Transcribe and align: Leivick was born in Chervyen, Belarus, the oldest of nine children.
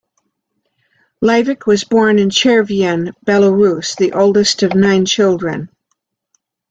Leivick 1.23 1.67
was 1.67 1.83
born 1.83 2.17
in 2.17 2.29
Chervyen, 2.31 3.11
Belarus, 3.23 3.95
the 3.95 4.13
oldest 4.13 4.63
of 4.63 4.73
nine 4.73 5.05
children. 5.05 5.69